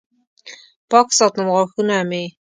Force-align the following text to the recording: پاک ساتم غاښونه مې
پاک 0.89 1.07
ساتم 1.17 1.47
غاښونه 1.55 1.95
مې 2.09 2.23